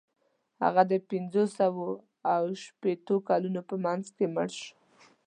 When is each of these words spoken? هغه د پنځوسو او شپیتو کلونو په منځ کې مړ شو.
هغه 0.63 0.81
د 0.91 0.93
پنځوسو 1.09 1.89
او 2.33 2.43
شپیتو 2.63 3.15
کلونو 3.29 3.61
په 3.69 3.75
منځ 3.85 4.05
کې 4.15 4.25
مړ 4.35 4.49
شو. 4.61 4.69